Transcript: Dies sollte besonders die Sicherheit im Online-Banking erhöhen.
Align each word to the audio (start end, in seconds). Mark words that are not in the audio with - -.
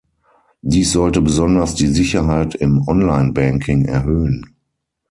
Dies 0.63 0.93
sollte 0.93 1.21
besonders 1.21 1.75
die 1.75 1.85
Sicherheit 1.85 2.55
im 2.55 2.87
Online-Banking 2.87 3.85
erhöhen. 3.85 4.55